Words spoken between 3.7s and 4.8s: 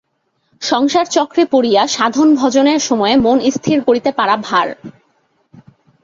করিতে পারা ভার।